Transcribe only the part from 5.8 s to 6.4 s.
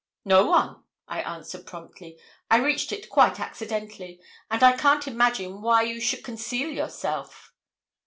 you should